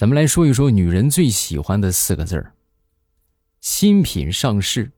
[0.00, 2.54] 咱们来说一说女人最喜欢的四个字儿：
[3.60, 4.92] 新品上市、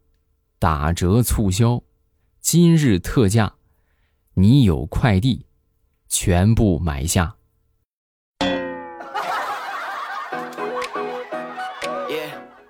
[0.60, 1.82] 打折促销、
[2.40, 3.52] 今日特价、
[4.34, 5.44] 你有快递，
[6.08, 7.34] 全部买下。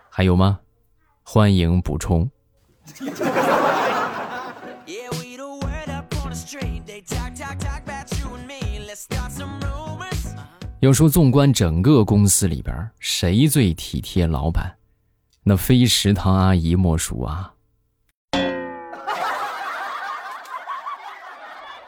[0.08, 0.60] 还有吗？
[1.22, 2.30] 欢迎补充。
[10.82, 14.74] 要说纵观整个公司里边，谁最体贴老板？
[15.44, 17.52] 那非食堂阿姨莫属啊！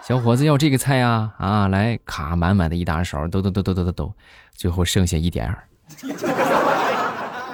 [0.07, 1.67] 小伙子要这个菜啊啊！
[1.67, 4.15] 来，卡满满的一大勺，抖抖抖抖抖抖抖，
[4.55, 5.65] 最后剩下一点儿。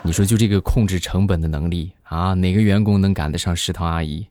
[0.03, 4.27] 你说就这个控制成本的能力啊，哪个员工能赶得上食堂阿姨？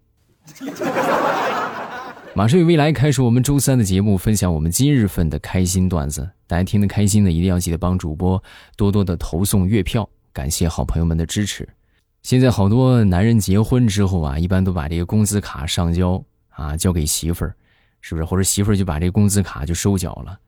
[2.35, 6.30] 马上与未来开始我们周三的节目，分享我们今日份的开心段子。
[6.49, 8.44] 大家听得开心的，一定要记得帮主播
[8.76, 11.70] 多多的投送月票，感谢好朋友们的支持。
[12.24, 17.55] 现在好多男人结婚之后啊，一般都把这个工资卡上交啊，交给媳妇儿，
[18.01, 18.26] 是不是？
[18.26, 20.40] 或者媳妇儿就把这个工资卡就收缴了。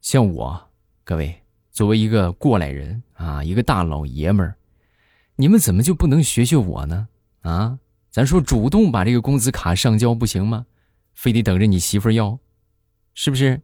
[0.00, 0.60] 像我，
[1.04, 1.32] 各位
[1.70, 4.56] 作为一个过来人啊，一个大老爷们儿，
[5.36, 7.06] 你们怎么就不能学学我呢？
[7.42, 7.78] 啊，
[8.10, 10.66] 咱说主动把这个工资卡上交不行吗？
[11.14, 12.40] 非得等着你媳妇儿要，
[13.14, 13.62] 是不是？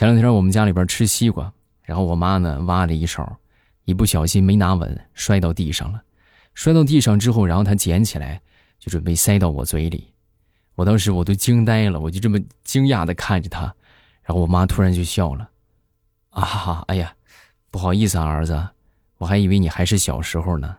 [0.00, 3.36] 前两天我们家里边吃西瓜，然后我妈呢挖了一勺，
[3.84, 6.00] 一不小心没拿稳，摔到地上了。
[6.54, 8.40] 摔到地上之后，然后她捡起来
[8.78, 10.14] 就准备塞到我嘴里，
[10.74, 13.64] 我当时我都惊呆了，我就这么惊讶的看着她。
[14.22, 15.50] 然后我妈突然就笑了，
[16.30, 17.12] 啊哈哈，哎呀，
[17.70, 18.70] 不好意思啊，儿子，
[19.18, 20.78] 我还以为你还是小时候呢。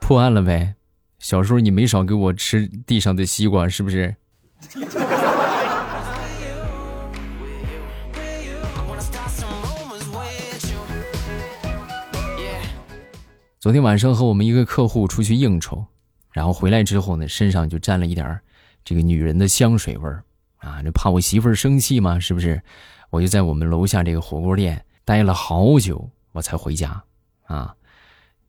[0.00, 0.76] 破案了呗，
[1.24, 4.14] 小时候你没少给我吃地上的西瓜，是不是？
[13.58, 15.82] 昨天晚上和我们一个客户出去应酬。
[16.30, 18.38] 然后回来之后呢，身上就沾了一点
[18.84, 20.22] 这个女人的香水味儿
[20.58, 22.60] 啊，这怕我媳妇生气嘛，是不是？
[23.08, 27.02] 我就在我们楼下这个火锅店待了好久，我才回家
[27.46, 27.74] 啊。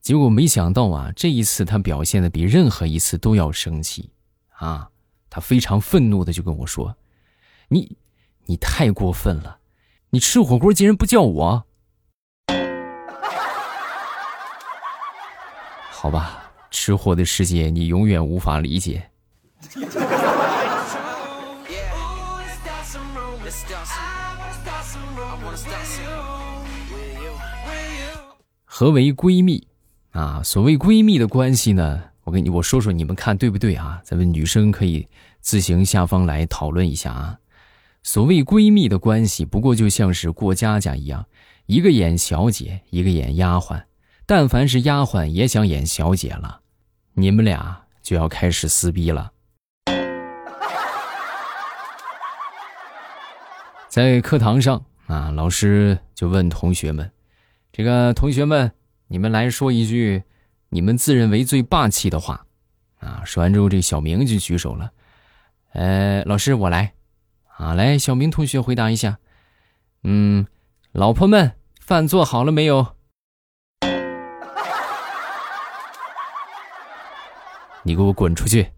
[0.05, 4.11] 结果没想到啊，这一次他表现的比任何一次都要生气
[4.49, 4.91] 啊，
[5.31, 6.95] 他非常愤怒的就跟我说
[7.69, 7.97] ：“你，
[8.45, 9.57] 你太过分了，
[10.11, 11.66] 你吃火锅竟然不叫我。
[15.89, 16.43] ”好吧。
[16.69, 19.09] 吃货的世界，你永远无法理解。
[28.66, 29.67] 何为闺蜜
[30.16, 30.42] 啊？
[30.44, 32.02] 所谓闺蜜的关系呢？
[32.24, 34.02] 我跟你我说说，你们看对不对啊？
[34.03, 35.08] 咱们女生可以
[35.42, 37.38] 自行下方来讨论一下啊。
[38.02, 41.26] 所谓闺蜜的关系，不过就像是过家家一样，
[41.66, 43.84] 一个演小姐，一个演丫鬟。
[44.26, 46.62] 但凡是丫鬟，也想演小姐了。
[47.14, 49.32] 你们俩就要开始撕逼了。
[53.90, 57.12] 在课堂上啊，老师就问同学们
[57.72, 58.72] ：“这个同学们，
[59.07, 60.23] 你们来说一句
[60.69, 62.45] 你们自认为最霸气的话。”
[62.99, 64.91] 啊，说完之后，这小明就举手了
[65.73, 66.93] ：“呃，老师，我来。”
[67.57, 69.19] 啊，来，小明同学回答一下
[70.03, 70.47] ：“嗯，
[70.91, 72.95] 老婆们，饭做好了没有？”
[77.83, 78.72] 你给我滚出去！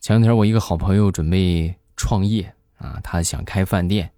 [0.00, 4.10] 前两天我一个好朋友准备创业啊，他想开饭店，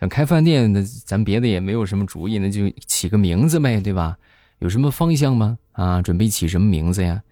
[0.00, 4.18] 想开饭店，那咱别的也没有什么主意，那就起个名字呗，对吧？
[4.58, 5.58] 有什么方向吗？
[5.72, 7.22] 啊，准备起什么名字呀？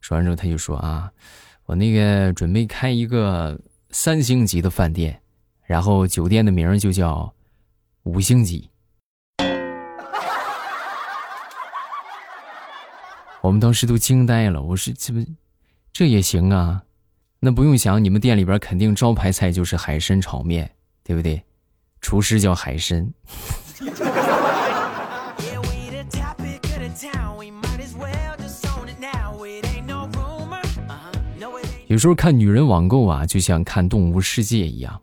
[0.00, 1.12] 说完之后他就说啊，
[1.66, 3.60] 我那个准备开一个
[3.90, 5.20] 三星级的饭店。
[5.66, 7.32] 然后酒店的名就叫
[8.02, 8.68] 五星级。
[13.40, 15.24] 我们当时都惊呆了，我说这不
[15.90, 16.82] 这也行啊？
[17.44, 20.70] 那不用想，你们店里边肯定招牌菜就是海参炒面，
[21.02, 21.42] 对不对？
[22.00, 23.12] 厨师叫海参。
[31.86, 35.02] 有时候看女人网购啊，就像看动物世界一样。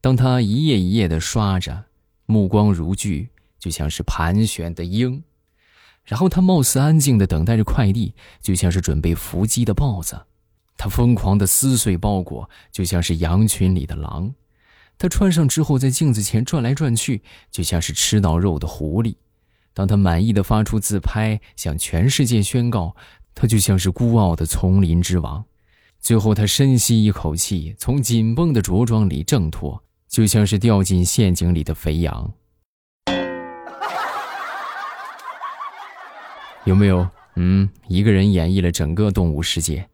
[0.00, 1.86] 当她一页一页的刷着，
[2.24, 3.28] 目光如炬，
[3.58, 5.24] 就像是盘旋的鹰，
[6.04, 10.14] 然后她貌似安静的等待着快递，就像是准备伏击的豹子；
[10.82, 14.32] 他疯狂的撕碎包裹，就像是羊群里的狼；
[14.96, 19.14] 他穿上之后在镜子前转来转去，就像是吃到肉的狐狸；
[19.74, 22.96] 当他满意的发出自拍，向全世界宣告，
[23.34, 25.44] 他就像是孤傲的丛林之王；
[25.98, 32.32] 最后他深吸一口气，从紧绷的着装里挣脱，就像是掉进陷阱里的肥羊。
[36.64, 37.06] 有没有？
[37.36, 39.86] 嗯，一个人演绎了整个动物世界。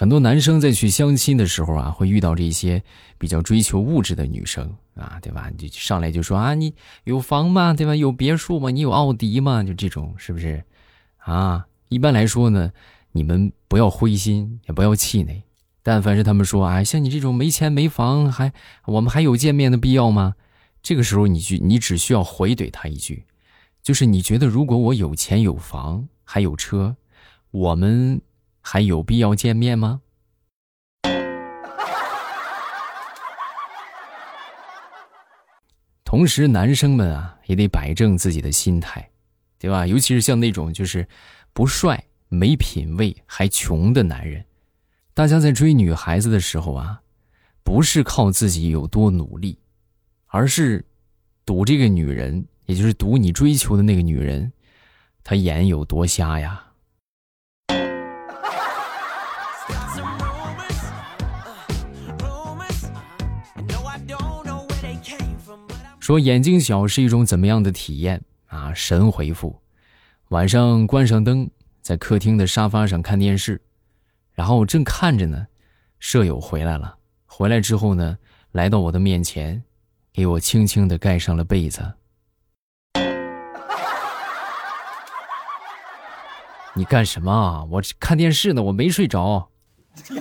[0.00, 2.82] 很多男生在去相亲的时候啊，会遇到这些
[3.18, 5.50] 比较追求物质的女生啊，对吧？
[5.58, 6.72] 就上来就说啊，你
[7.04, 7.74] 有房吗？
[7.74, 7.94] 对吧？
[7.94, 8.70] 有别墅吗？
[8.70, 9.62] 你有奥迪吗？
[9.62, 10.64] 就这种，是不是？
[11.18, 12.72] 啊，一般来说呢，
[13.12, 15.42] 你们不要灰心，也不要气馁。
[15.82, 18.54] 但凡是他们说啊，像你这种没钱没房，还
[18.86, 20.34] 我们还有见面的必要吗？
[20.82, 23.26] 这个时候，你去，你只需要回怼他一句，
[23.82, 26.96] 就是你觉得如果我有钱有房还有车，
[27.50, 28.18] 我们
[28.60, 30.00] 还有必要见面吗？
[36.04, 39.10] 同时，男生们啊，也得摆正自己的心态，
[39.58, 39.86] 对吧？
[39.86, 41.06] 尤其是像那种就是
[41.52, 44.44] 不帅、没品位还穷的男人。
[45.14, 47.00] 大家在追女孩子的时候啊，
[47.62, 49.58] 不是靠自己有多努力，
[50.26, 50.84] 而是
[51.44, 54.52] 赌这个女人，也就是赌你追求的那个女人，
[55.22, 56.69] 她眼有多瞎呀。
[66.00, 68.72] 说眼睛小是一种怎么样的体验啊？
[68.74, 69.60] 神回复：
[70.28, 71.50] 晚上关上灯，
[71.82, 73.60] 在客厅的沙发上看电视。
[74.32, 75.46] 然后正看着呢，
[75.98, 76.96] 舍友回来了。
[77.26, 78.16] 回来之后呢，
[78.52, 79.62] 来到我的面前，
[80.10, 81.92] 给我轻轻的盖上了被子。
[86.72, 87.62] 你干什么啊？
[87.64, 89.50] 我看电视呢，我没睡着。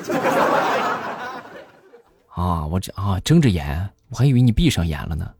[2.36, 5.34] 啊，我这啊睁着眼，我还以为你闭上眼了呢。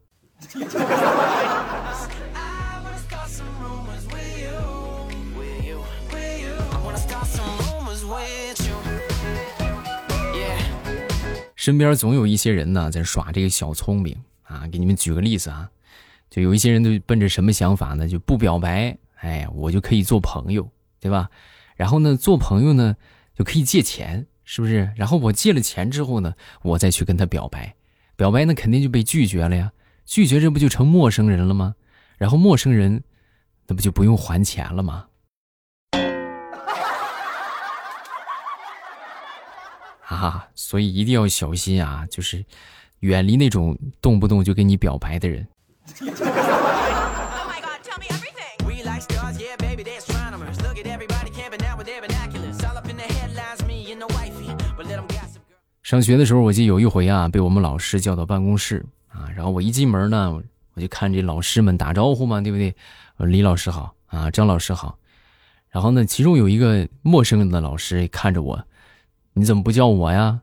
[11.60, 14.66] 身边总有一些人呢，在耍这个小聪明啊！
[14.72, 15.70] 给你们举个例子啊，
[16.30, 18.08] 就有一些人都奔着什么想法呢？
[18.08, 20.66] 就不表白，哎，我就可以做朋友，
[21.00, 21.28] 对吧？
[21.76, 22.96] 然后呢，做朋友呢，
[23.34, 24.90] 就可以借钱，是不是？
[24.96, 27.74] 然后我借了钱之后呢，我再去跟他表白，
[28.16, 29.70] 表白那肯定就被拒绝了呀，
[30.06, 31.74] 拒绝这不就成陌生人了吗？
[32.16, 33.04] 然后陌生人，
[33.66, 35.08] 那不就不用还钱了吗？
[40.16, 42.04] 啊，所以一定要小心啊！
[42.10, 42.44] 就是
[42.98, 45.46] 远离那种动不动就跟你表白的人。
[55.80, 60.42] 上学的时候，我记得有一回啊，被我们老师叫到办公室啊，然后我一进门呢，
[60.74, 62.74] 我就看这老师们打招呼嘛，对不对？
[63.18, 64.98] 李老师好啊，张老师好。
[65.70, 68.60] 然后呢，其中有一个陌生的老师看着我。
[69.32, 70.40] 你怎么不叫我呀？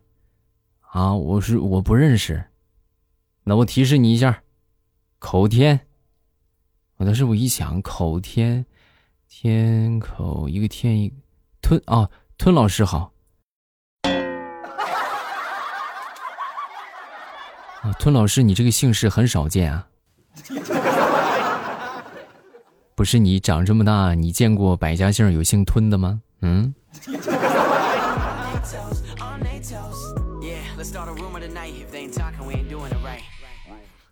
[0.92, 2.45] 啊，我是我不认识。
[3.44, 4.42] 那我提示你一下，
[5.19, 5.81] 口天。
[6.95, 8.65] 我当时我一想，口天，
[9.27, 11.13] 天口一个天一
[11.62, 13.12] 吞啊，吞老师好。
[17.82, 19.88] 啊，吞老师，你这个姓氏很少见啊。
[22.96, 26.22] 不是你长这么大，你见过百家姓有姓吞的吗？
[26.41, 26.74] 嗯。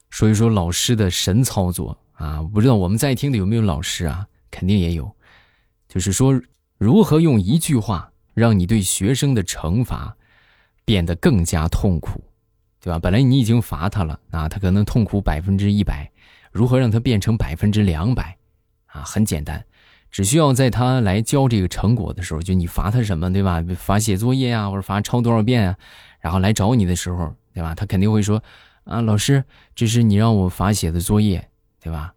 [0.10, 2.42] 说一说老师的神操作啊！
[2.42, 4.28] 不知道我们在听的有没有老师啊？
[4.52, 5.10] 肯定也有。
[5.88, 6.38] 就是说，
[6.78, 10.18] 如何用一句话让你对学生的惩罚
[10.84, 12.22] 变得更加痛苦，
[12.82, 13.00] 对吧？
[13.00, 16.12] 本来你已经罚他了啊，他可能痛苦百分之一百，
[16.52, 18.38] 如何让他变成百分之两百？
[18.88, 19.64] 啊，很简单。
[20.12, 23.64] 只需要在他来交这个成果的时候，就你罚他什么，对吧？
[23.78, 25.78] 罚写作业啊，或者罚抄多少遍啊，
[26.26, 27.76] 然后来找你的时候，对吧？
[27.76, 28.42] 他肯定会说
[28.86, 29.44] ：“啊，老师，
[29.76, 32.16] 这是你让我罚写的作业，对吧？”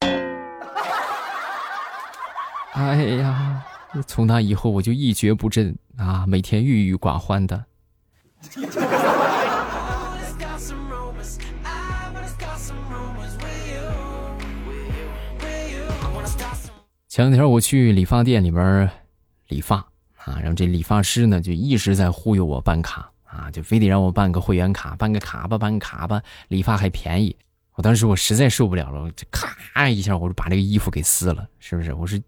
[2.74, 3.64] 哎呀，
[4.06, 7.64] 从那以后我就一蹶不振啊，每天郁郁寡欢的。
[17.08, 18.90] 前两天我去理发店里边
[19.48, 19.76] 理发
[20.16, 23.10] 啊，然后这理发师呢就一直在忽悠我办卡。
[23.30, 27.36] 啊，就非得让我办个会员卡，办个卡吧，办个卡吧，理发还便宜。
[27.74, 31.94] 我当时我实在受不了了，就咔一下，我就把这个衣服给撕了，是不是？
[31.94, 32.20] 我是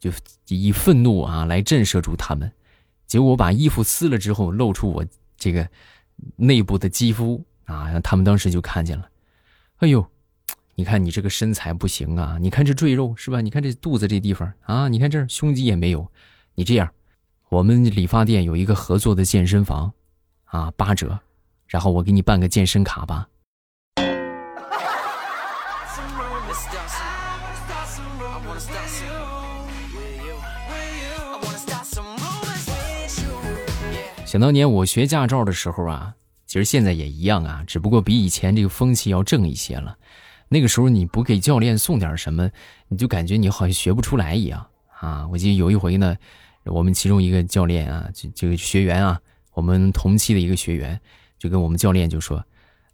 [0.00, 0.10] 就
[0.48, 2.50] 以愤怒啊来震慑住他们。
[3.06, 5.04] 结果我把衣服撕了之后，露出我
[5.38, 5.66] 这个
[6.36, 9.08] 内部的肌肤啊，他们当时就看见了。
[9.78, 10.06] 哎呦，
[10.74, 12.36] 你看你这个身材不行啊！
[12.40, 13.40] 你看这赘肉是吧？
[13.40, 16.10] 你看这肚子这地方啊，你看这胸肌也没有。
[16.54, 16.92] 你这样，
[17.48, 19.92] 我们理发店有一个合作的健身房。
[20.50, 21.20] 啊，八折，
[21.66, 23.28] 然后我给你办个健身卡吧。
[34.28, 39.96] 想当年我学驾照的时候啊，其实现在也一样啊，只不过比以前这个风气要正一些了。
[40.50, 42.50] 那个时候你不给教练送点什么，
[42.88, 44.66] 你就感觉你好像学不出来一样
[45.00, 45.26] 啊。
[45.28, 46.14] 我记得有一回呢，
[46.64, 49.18] 我们其中一个教练啊，这这个学员啊。
[49.54, 51.00] 我们同期的一个学员
[51.38, 52.44] 就跟我们教练就说：“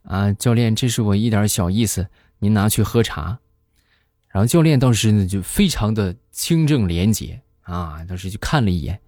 [0.07, 2.07] 啊，教练，这是我一点小意思，
[2.39, 3.41] 您拿去喝茶。”
[4.31, 9.01] 然后教练当时呢就非常的清正廉洁啊，当时就看了一眼：“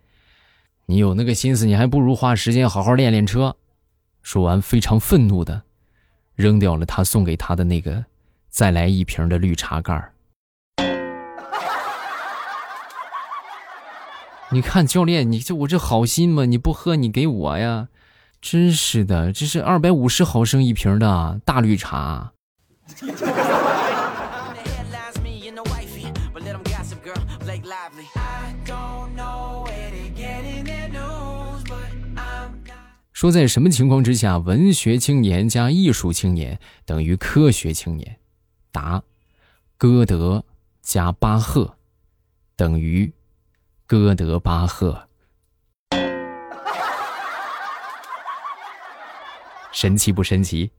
[0.87, 3.57] 你有那个心思，你还不如花时间好好练练车。”
[4.23, 5.63] 说完，非常愤怒的
[6.35, 8.05] 扔掉了他送给他的那个
[8.49, 10.13] 再来一瓶的绿茶盖儿。
[14.51, 17.89] 你看教练，你这我这好心嘛，你不喝你给我呀，
[18.41, 22.33] 真是的，这是二百五十毫升一瓶的大绿茶。
[33.17, 38.19] 说在什么情况之下，文学青年加艺术青年等于科学青年？
[38.71, 39.03] 答：
[39.79, 40.45] 歌德
[40.83, 41.79] 加巴赫
[42.57, 43.11] 等于。
[43.87, 45.09] 歌德巴赫，
[49.73, 50.71] 神奇不神奇？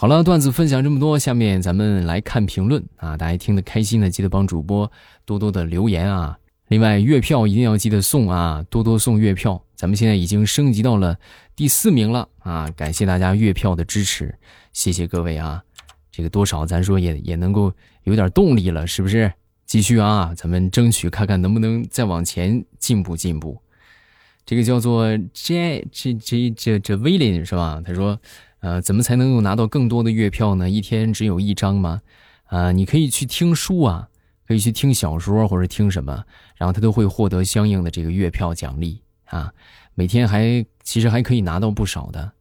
[0.00, 3.18] 好了，段子分享这么多，下面咱们来看评论啊！
[3.18, 4.90] 大家听得开心的，记得帮主播
[5.26, 6.38] 多多的留言啊！
[6.68, 9.62] 另外，月票一定要记得送啊，多多送月票。
[9.76, 11.18] 咱们现在已经升级到了
[11.54, 12.66] 第四名了啊！
[12.74, 14.34] 感谢大家月票的支持，
[14.72, 15.62] 谢谢各位啊！
[16.10, 17.70] 这个多少咱说也也能够
[18.04, 19.30] 有点动力了，是不是？
[19.66, 23.60] 继续啊，咱们争取看看能不能再往前进步进步。
[24.46, 27.82] 这个叫做 J J J 这这威廉是吧？
[27.84, 28.18] 他说，
[28.60, 30.70] 呃，怎么才能够拿到更多的月票呢？
[30.70, 32.00] 一天只有一张吗？
[32.46, 34.06] 啊，你可以去听书啊。
[34.46, 36.24] 可以去听小说或者听什么，
[36.56, 39.54] 然后他都会获得相应的这个月票奖励啊。
[39.94, 42.32] 每天还其实还可以拿到不少的。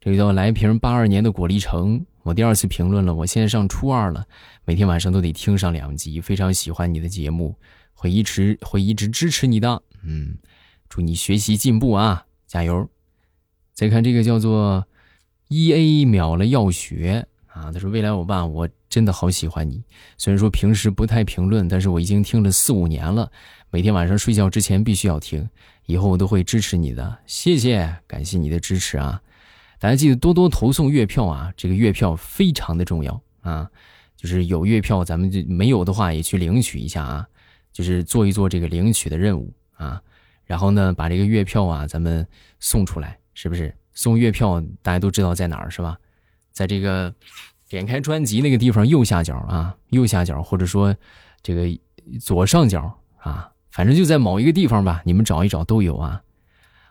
[0.00, 3.14] 这个叫来瓶八二年的果粒橙，我第二次评论了。
[3.14, 4.24] 我现在上初二了，
[4.64, 7.54] 每天晚上都得听上两集，非常喜欢你的节目，
[7.92, 9.82] 会一直会一直支持你的。
[10.02, 10.38] 嗯，
[10.88, 12.88] 祝你学习进步啊，加油！
[13.74, 14.86] 再看这个叫做
[15.54, 17.26] E A 秒了要学。
[17.46, 19.80] 啊，他说：“未来欧巴，我真的好喜欢你。
[20.18, 23.30] 虽然说平时不太评论，但是我已经听了四五年了，
[23.70, 25.48] 每天晚上睡觉之前必须要听，
[25.86, 27.16] 以后我都会支持你的。
[27.26, 29.22] 谢谢，感谢你的支持啊！
[29.78, 33.70] 大家记得多多投送月票啊，这个月票非常的重要啊。
[34.16, 37.24] 就是有月票，咱们就没有的话也去领取一下啊，
[37.72, 40.02] 就是做一做这个领取的任务啊。
[40.44, 42.26] 然后呢，把这个月票啊，咱们
[42.58, 43.72] 送出来，是不是？
[43.94, 45.96] 送月票大家都知道在哪儿是吧？
[46.52, 47.12] 在这个
[47.68, 50.94] 点开专辑那个地方右下角啊，右下角或者说
[51.42, 51.66] 这个
[52.20, 56.22] 左上角啊，反正就在某一个地方吧，你们找一找都有啊。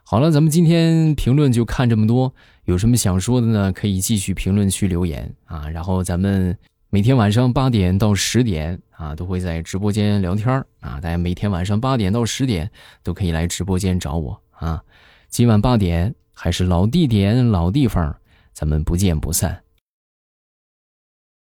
[0.03, 2.33] 好了，咱们今天评论就看这么多，
[2.65, 3.71] 有什么想说的呢？
[3.71, 5.69] 可以继续评论区留言啊。
[5.69, 6.57] 然后咱们
[6.89, 10.49] 每天晚上八点到十点啊，都会在直播间聊天
[10.81, 10.99] 啊。
[10.99, 12.69] 大家每天晚上八点到十点
[13.01, 14.83] 都可以来直播间找我啊。
[15.29, 16.13] 今晚八点。
[16.33, 18.15] 还是老地点、老地方，
[18.51, 19.62] 咱们不见不散。